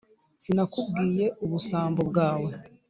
sinakubwiye 0.41 1.25
ubusambo 1.45 2.01
bwawe! 2.09 2.49